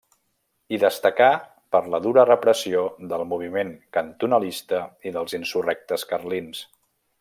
Hi 0.69 0.77
destacà 0.83 1.27
per 1.75 1.81
la 1.95 1.99
dura 2.07 2.25
repressió 2.31 2.81
del 3.13 3.27
moviment 3.35 3.77
cantonalista 3.99 4.83
i 5.11 5.17
dels 5.19 5.41
insurrectes 5.43 6.11
carlins. 6.15 6.69